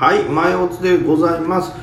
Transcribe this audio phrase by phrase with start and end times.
[0.00, 1.74] はい前おつでございます。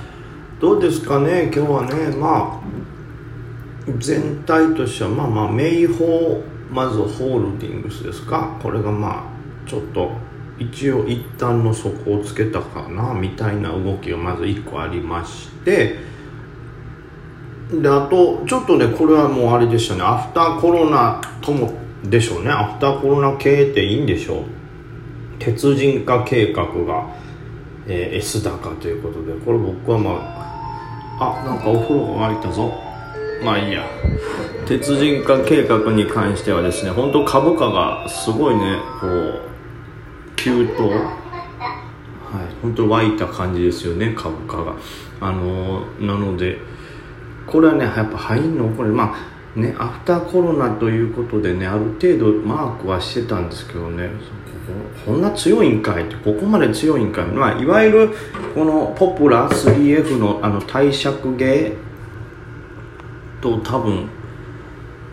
[0.60, 1.52] どうですかね？
[1.54, 6.08] 今日はねまあ全体としてはまあまあ名宝
[6.72, 8.58] まずホールディングスですか？
[8.60, 10.10] これがまあちょっと
[10.58, 16.00] 一応一旦の底をつけたかなみたいな動きがまず1個ありまして。
[17.72, 20.02] であとちょっとねこれはもうあれでしたね。
[20.02, 21.72] アフターコロナとも
[22.04, 22.50] でしょうね。
[22.50, 24.44] アフターコロナ系っていいんでしょう。
[25.38, 27.16] 鉄人化計画が、
[27.88, 30.12] えー、S 高ということでこれ僕はま
[31.20, 32.72] ああなんかお風呂が沸いたぞ。
[33.44, 33.86] まあいいや。
[34.68, 39.42] 鉄人化計画に関してはですね本当株価がすごいねこう
[40.36, 40.90] 急騰。
[40.90, 40.96] は
[42.44, 44.76] い本当湧いた感じですよね株価が。
[45.22, 46.58] あのー、なので
[47.48, 54.10] これはねやっぱ入んのこれまあねアフターコロナということでねある程度マークはしてたんですけどね
[55.06, 58.10] こんな強いんかいってここまで強いんかい、まあ、いわゆる
[58.54, 61.74] このポプラ 3F のあの貸借芸
[63.42, 64.10] と多分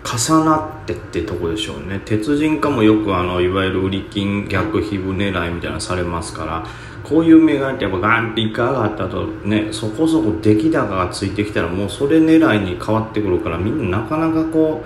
[0.05, 2.01] 重なってってとこでしょうね。
[2.05, 6.67] 鉄人化もよくあのいわゆる売り金逆皮膚狙いみたいなされますから
[7.05, 14.83] こういう銘柄ってやっぱガンって一回上がったとねそこそこ出来高がついてきたらもうそれ狙いに変わってくるからみんななかなかこ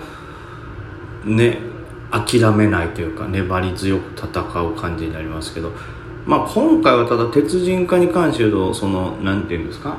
[1.25, 1.59] うね
[2.11, 5.71] 諦めないというか粘り強く戦う感じになりますけど
[6.25, 9.97] まあ今回はただ鉄人化に関して言うとその何て言うんですか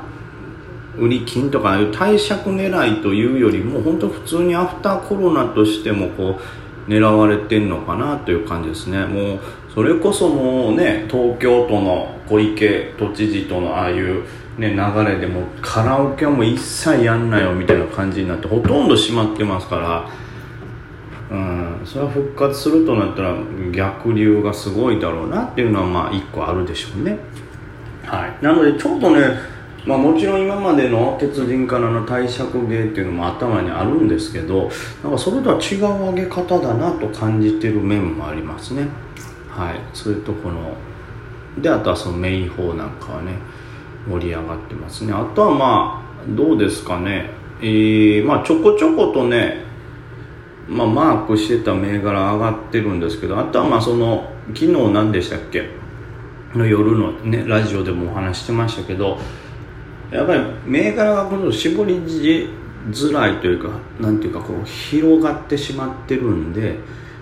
[0.97, 6.37] 売り金とかいう貸借狙いというよりも本当普通にアフターコロナとしてもこ
[6.87, 9.05] う狙われてんのかなという感じですね。
[9.05, 9.39] もう
[9.73, 14.23] それこそもうね東京都の小池都知事とのああいう
[14.57, 20.09] ね流れでもカラオケはもう一切やんなよみたいな感じになってほとんど閉まってますから
[21.31, 23.35] うんそれは復活するとなったら
[23.71, 27.17] 逆流がすごいだろうなっていうのはまあ一個あるでしょうね。
[28.03, 28.43] はい。
[28.43, 29.21] なのでちょっとね
[29.85, 34.69] まあ、もちろん今までの鉄人からの貸借芸っていうのも頭にあるんですけど
[35.03, 38.87] なんかそれとは違う上げ方だなと感じてる面もありますね
[39.51, 39.79] はい。
[39.93, 40.73] それとこの
[41.59, 43.33] であとはそのメイン法なんかはね
[44.07, 45.13] 盛り上がってますね。
[45.13, 47.29] あとはまあどうですかね。
[47.61, 49.69] えー、まあちょこちょことね
[50.69, 55.69] まあ、マークしてた銘柄上がってるんですけどあとはまあその昨日何でしたっけ？
[56.55, 59.17] の夜のねラジオでもお話してましたけど
[60.11, 61.95] やっぱり銘柄がこの絞り
[62.89, 63.69] づらいというか
[63.99, 66.77] なんていうかこう広がってしまってるんで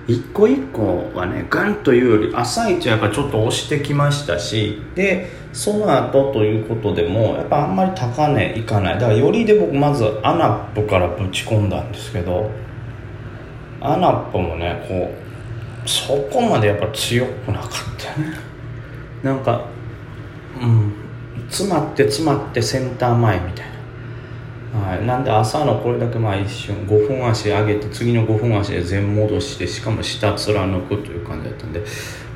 [0.09, 8.93] 一個一個はねガンというより朝一はやっぱちょっと押してきましたしでその後ということでもやっぱあんまり高値いかない。
[8.95, 12.49] だからよりで僕まずアナップからぶち込んだんですけど
[13.81, 15.13] アナップもねこ
[15.85, 18.33] うそこまでやっぱ強くなかったね。
[19.23, 19.65] なんか
[20.59, 20.93] うん
[21.49, 23.78] 詰まって詰まってセンター前みたいな、
[24.95, 31.83] い、なんで朝のこれだけまあ一瞬5分足上げて次の5分足で全戻してしかも下貫くという感じだったんで、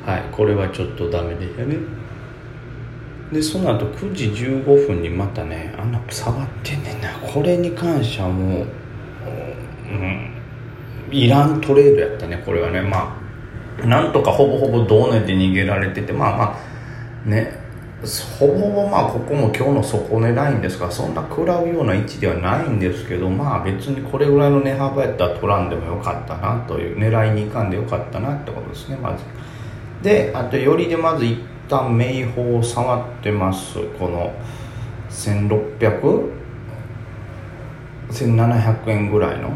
[0.04, 1.76] はい、これはちょっとダメでしたね。
[3.32, 7.12] でその後9時15分にまたねあんな下がってんねんな。
[7.18, 8.66] これに関してはもう、
[9.88, 10.30] うん、
[11.10, 12.82] いらんトレードやったねこれはね。
[12.82, 13.18] ま
[13.82, 16.58] あなんとかほぼほぼ同年で逃げられててまあま
[17.26, 17.63] あね。
[18.38, 29.24] ほぼほぼまあここも今日の底値ラインですからそんな食らうような位置ではないんですけどまあ別にこれぐらいの値幅やったら取らんでもよかったなという狙いに行かんでよかったなってことですねまず。
[30.02, 31.38] であとよりでまず一
[31.68, 34.32] 旦名宝を触ってますこの
[35.08, 36.44] 1600
[38.10, 39.50] 1700円ぐらいの。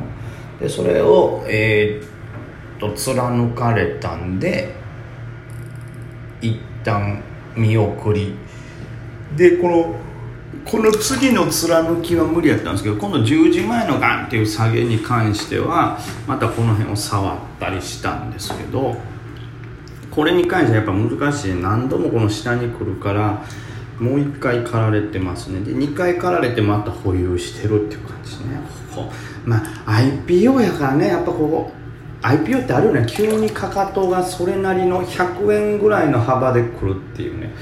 [0.58, 2.06] でそれをえー、
[2.76, 4.74] っと貫かれたんで
[6.40, 7.22] 一旦
[7.58, 8.34] 見送り。
[9.36, 9.94] でこの
[10.64, 18.96] この次の貫きは無理やったんですけど今度10時前のガンっていう下げに関してはまたこの辺を触ったりしたんですけど
[20.10, 21.54] これに関してはやっぱ難しい。
[21.54, 23.44] 何度もこの下に来るから
[24.00, 25.60] もう1回刈られてますね。
[25.60, 28.60] で2回刈られてまた保有してるっていう感じですね。
[28.94, 29.12] ここ。
[29.44, 31.77] まあ IPO やからねやっぱこう
[32.22, 33.06] IPO ってあるよね。
[33.08, 37.52] 急にかかとがそれなりの100円ぐらいの幅で来るっていうね。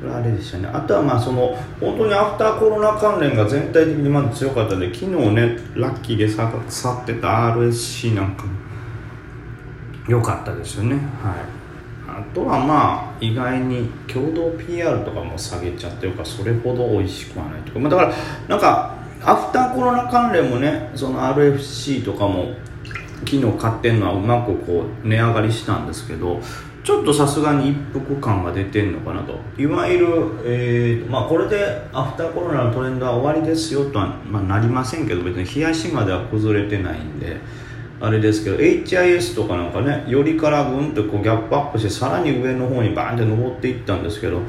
[0.00, 0.68] これあれでしたね。
[0.72, 8.52] あとはまあその本当にアフターコロナ関連が全体的にまず強かったので昨日ねラッキーで去ってた RSC なんかも
[10.08, 10.94] 良かったですよね。
[10.94, 11.62] はい。
[12.08, 18.14] あとはまあ意外に共同 PR とかも下げちゃってるかそれほど美味しくはないとか、まあ、だから
[18.48, 18.94] なんか
[19.24, 22.54] アフターコロナ関連もねその RFC とかも
[23.24, 26.40] 昨日買ってんのはうまくこう値上がりしたんですけど
[26.84, 29.38] ちょっとさすがに一服感が出てんのかなと。
[29.56, 30.06] いわゆる、
[30.44, 37.36] えーまあ、これでアフターコロナのトレンドは終わりですよとは、まあ、なりませんけど別に冷やしまでは崩れてないんで
[38.00, 44.40] あれですけど HIS とかなんかねよりからぐんとこうギャップアップしてさらに上の方にバーンって登っていったんですけど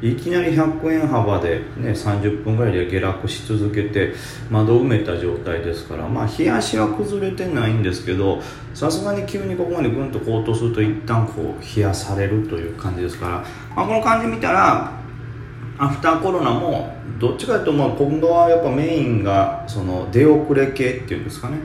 [0.00, 4.14] いきなり100円幅で、ね、30分ぐらいで下落し続けて
[4.48, 8.40] 窓を埋めた状態ですからまあ冷やしは崩れてないんですけど
[8.74, 13.32] さすがに急にここまでぐんと高騰すると一旦こう冷やされるという感じですから、
[13.74, 14.92] まあ、この感じ見たら
[15.78, 21.58] アフターコロナもどっちかというとまあ今度はやっぱメインがその出遅れ系っていうんですかね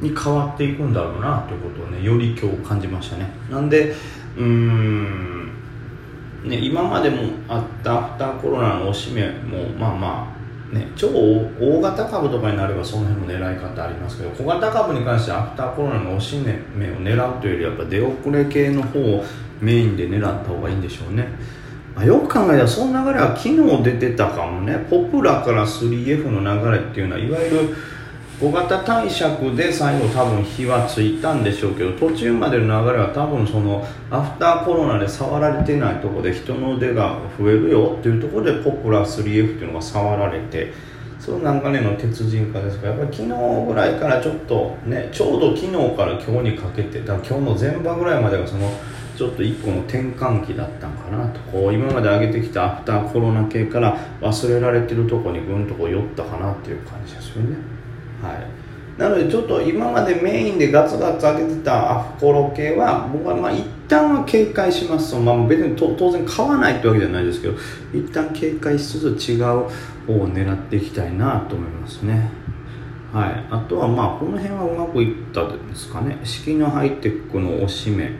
[0.00, 3.30] に変わっていくんだろうなということをねより今日感じましたね。
[3.50, 3.94] なんで
[4.36, 5.43] うーん
[6.44, 10.36] ね、今までもあったアフターコロナのおしめもまあま
[10.72, 19.24] あね超大型株とかになればその辺も狙い方ありますけど小型株に関してアフターコロナのおしめを狙うというよりやっぱ出遅れ系の方を
[19.60, 21.28] メインで狙った方がいいんでしょうね、
[21.94, 24.86] まあ、よく考えたらその流れは昨日出てたかもね。
[24.90, 27.76] ポプラから 3F の流れっていうのはいわゆる
[28.40, 40.72] 小型貸借で最後多分火はついたんでしょうけど途中までの流れは多分そのアフターコロナで触られてないとこで人の腕が増えるよっていうところでポプラ 3F っていうのが触られて
[41.20, 48.70] そのなんかねの鉄人化ですかやっぱり昨日ぐらいからちょっとねちょうど昨日から今日にかけてだ今日の前場ぐらいまでがその
[49.16, 57.73] ちょっと一個の転換期だったんかなとこう今まで上げてきたアフターコロナ系から忘れられてるとこにぐんとこう寄ったかなっていう感じですよね。
[58.24, 58.54] はい。
[58.98, 65.12] なのでちょっと今までメインでガツガツ上げてたアフコロ系は僕はまあ一旦は警戒します。
[65.12, 67.54] とまあ、別に当然買わないってわけじゃないですけど
[67.92, 69.44] 一旦警戒しつつ違う
[70.06, 72.30] 方を狙っていきたいなと思いますね。
[73.12, 73.46] はい。
[73.50, 76.18] あとはまあこの辺はうまくいったんですかね。
[76.22, 78.10] 式のハイテクの押し目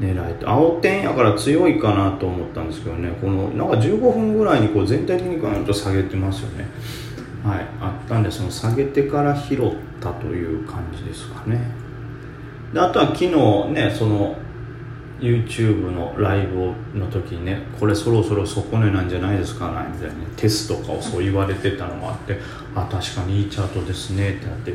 [0.00, 0.48] 狙いと。
[0.48, 3.10] 青点やから強いかなと思ったんですけどね。
[3.20, 6.66] このなんか15分ぐらいにこう全体的にガンと下げてますよね。
[7.44, 9.58] はい、あったんでその下げてから拾っ
[10.00, 11.60] たという感じですかね。
[12.72, 13.30] であとは昨日
[13.72, 14.36] ねその
[15.20, 22.38] YouTube のライブの時にねこれそろそろ底値なんじゃないですかみたいな、ね、テストとかをそう言われてたのもあって
[22.74, 24.72] あ確かにいいチャートですねってなって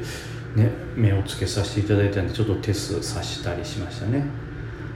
[0.56, 4.49] ね目をつけさせていただいたんでちょっとテストさしたりしましたね。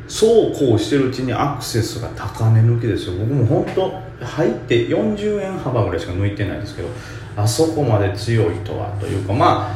[0.07, 3.13] そうこうしてるうちにアクセスが高値抜きですよ。
[3.17, 6.87] 僕も本当入って40円幅ぐらいしか抜いてないですけど
[7.35, 9.69] あそこまで強いとはというかま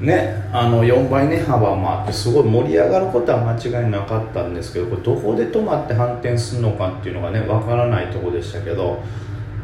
[0.00, 9.02] あねあの4倍値幅もあってすごい盛り上がることは間違いなかったんですけどこれどこで止まって反転するのかっていうのがねわからないとこでしたけど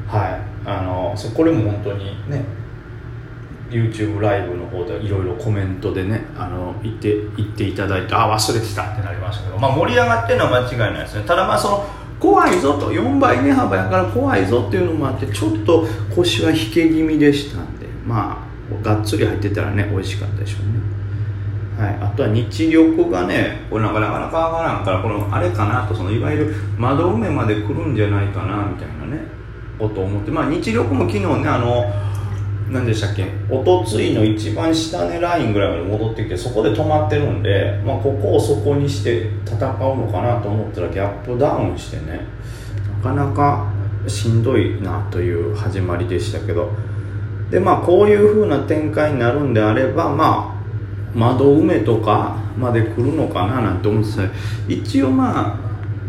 [0.09, 0.55] はい。
[0.67, 2.45] あのこれも本当にね
[3.71, 11.25] YouTube ライブの方でいろいろコメントでねあの言って言っていただいてあ忘れてたってなりましたけど、まあ、盛り上がってるのは間違いないですね。
[11.27, 11.87] ただまあその
[12.21, 20.95] 怖いぞと4倍値幅やから怖いぞっていうのもあってちょっと腰は引け気味でしたんでまあがっつり入ってたらね美味しかったでしょうね。
[21.79, 29.27] はい、あとは日力がねこれなかなかなかわからんからこのあれかなとそのいわゆる窓埋めまで来るんじゃないかなみたいなね
[29.77, 31.93] ことを思ってまあ日力も昨日ねあの
[32.71, 33.27] 何でしたっけ？
[33.51, 42.21] おとついの一番下値ラインぐらいまで戻ってきてそこで止まってるんで、まあ、ここを底にして戦うのかなと思ったらギャップダウンしてね。
[43.03, 43.71] なかなか
[44.07, 46.71] しんどいなという始まりでしたけど。
[47.51, 50.59] でまあこういう風な展開になるんであればま
[51.15, 54.23] あ窓埋めとかまで来るのかななんて思ってた。
[54.67, 55.61] 一応ま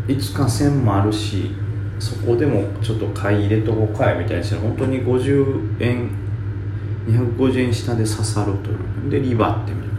[0.07, 1.51] あいつか線もあるし
[1.99, 6.09] そこでもちょっと買い入れとこうかいみたいにして本当に50円
[7.07, 9.89] 250円下で刺さるというでリバってみる。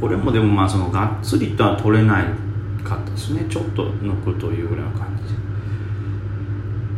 [0.00, 2.24] これもでもまあそのがっつりとは取れない
[2.84, 3.46] かったですね。
[3.48, 5.34] ちょっと抜くというぐらいの感じ。
[5.34, 5.44] で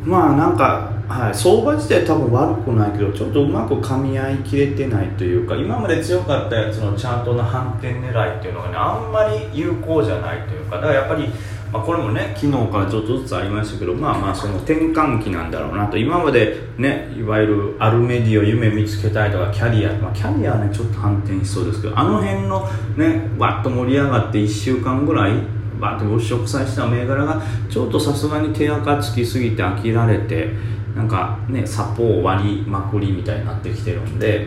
[0.07, 11.29] まあなんか、はい、相場自体多分悪くないけどちょっとうまく噛み合いきれてないというか今まで強かったやつのチャートの反転狙いっていうのがねあんまり有効じゃないというかだからやっぱり
[11.73, 15.97] まあ、これもね昨日からちょっとずつありましたけどまあまあその転換期なんだろうなと。
[15.99, 25.33] 今までねいわゆるアルメディを夢見つけたいとかキャリア、まあ、キャリアはねちょっと反転しそうですけどあの辺のねわっと盛り上がって1週間ぐらい
[25.81, 30.51] バーッと物色させた銘柄がちょっとさすがに手垢つきすぎて飽きられて
[30.95, 34.47] なんかねサポを割りまくりみたいになってきてるんで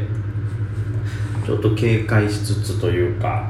[1.45, 3.49] ちょっと警戒しつつというか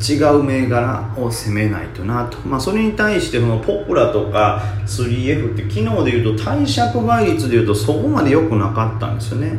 [0.00, 9.58] 違う銘柄を攻めないとなと、まあ、それに対してこのポプラとか 3F って昨日でいうと貸借倍率でいうとそこまで良くなかったんですよね、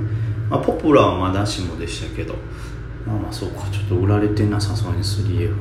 [0.49, 2.35] まあ、ポプラはまだしもでしたけど。
[3.05, 3.61] まあまあそうか。
[3.71, 5.55] ちょっと売られてなさそうに 3F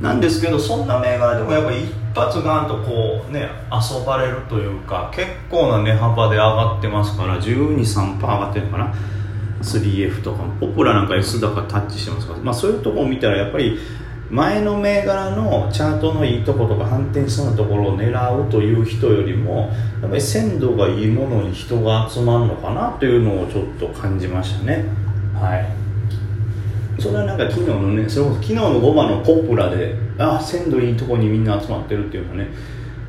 [0.00, 8.94] なんですけどそんな銘柄でもやっぱ一発ガンとこうね遊ばれるというか結構な値幅で上がってますから123%上がってるのかな。
[9.62, 13.78] 3F とかポプラなんか S 高タッチしてますから、まあ、そういうとこを見たらやっぱり
[14.30, 19.72] 前の銘柄のチャートのいいとことか反転しそうなところを狙うという人よりも
[20.02, 24.84] やっぱり鮮度がいいものに人が集まるのかなというのをちょっと感じましたね。
[25.34, 25.86] はい。
[27.00, 32.48] それはなんか昨日のねそれこそ昨日の5番のポプラであ鮮度いいとこにみんな集まってるっていうのはね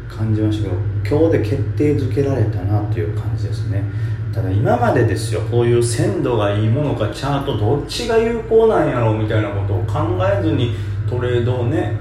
[0.07, 0.96] 感じましたけど。
[1.09, 3.83] 今日で決定づけられたなという感じですね。
[4.33, 10.75] ただ今までですよこういう鮮度がいいものかチャートどっちが有効なんやろうみたいなことを考えずに
[11.09, 11.97] トレードをね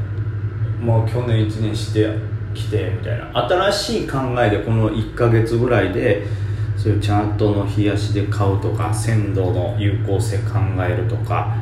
[0.81, 2.11] もう去年1年して
[2.53, 3.49] きてみたいな。
[3.49, 6.27] 新しい考えでこの1ヶ月ぐらいで
[6.77, 11.57] そういうチャートの冷やしで買うとか鮮度の有効性考えるとか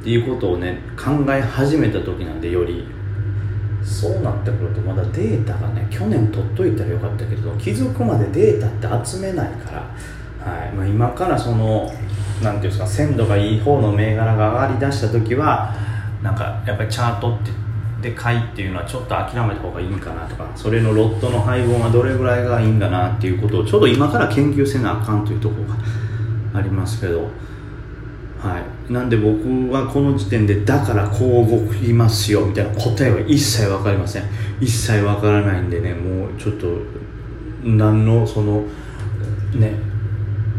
[0.00, 2.86] っていうことをね考え始めた時なんでより。
[3.84, 11.92] そうなってくるとまだデータがね去年取っといたらよかったけど気づくまでデータって集めないから、はいまあ、今からその
[12.42, 15.74] 何ていうんですか鮮度がいい方の銘柄が上がりだした時は
[16.22, 17.50] なんかやっぱりチャートって
[18.00, 25.76] で買いっていうのはちょっと諦めた方がいいんかなとかそれのロットの配分はどれぐらいがいいんだなっていうことをちょうど今から研究せなあかんというところが
[26.58, 27.30] ありますけど。
[28.44, 34.24] はい、なんで僕はこの時点でだからこう動きますよみたいな答えは一切分かりません。
[34.60, 36.66] 一切分からないんでねもうちょっと
[37.64, 38.64] 何のその
[39.54, 39.72] ね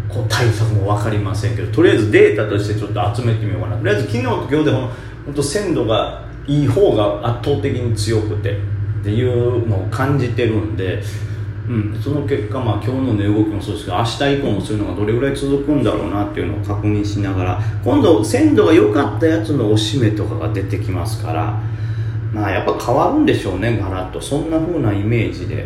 [0.09, 3.77] こう対策も分かりませんけどとりあえずデータとしてちょっと集めてみようかな。
[3.77, 4.89] とりあえず昨日と今日でも
[5.25, 8.57] 本当鮮度がいい方が圧倒的に強くて
[9.01, 11.03] っていうのを感じてるんで
[11.67, 21.59] うん、その結果、まあ、今日の値動きもそうですけど明日以降もそういうのがどれぐらい続くんだろうなっていうのを確認しながら今度鮮度が良かったやつのおしめとかが出てきますから
[22.31, 24.21] まあやっぱ変わるんでしょうねガラッと。
[24.21, 25.65] そんな風なイメージで、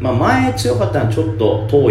[0.00, 1.88] まあ、前強かったのはちょっと遠